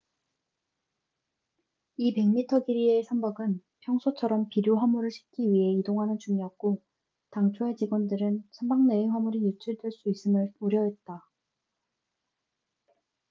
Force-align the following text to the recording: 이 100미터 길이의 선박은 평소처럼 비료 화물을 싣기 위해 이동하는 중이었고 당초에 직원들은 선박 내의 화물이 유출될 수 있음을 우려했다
이 1.97 2.15
100미터 2.15 2.65
길이의 2.65 3.03
선박은 3.03 3.61
평소처럼 3.81 4.49
비료 4.49 4.79
화물을 4.79 5.11
싣기 5.11 5.43
위해 5.51 5.73
이동하는 5.73 6.17
중이었고 6.17 6.81
당초에 7.29 7.75
직원들은 7.75 8.43
선박 8.49 8.81
내의 8.87 9.07
화물이 9.09 9.39
유출될 9.43 9.91
수 9.91 10.09
있음을 10.09 10.51
우려했다 10.59 11.23